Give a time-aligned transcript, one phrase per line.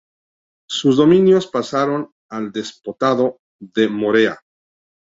[0.67, 4.39] Sus dominios pasaron al Despotado de Morea.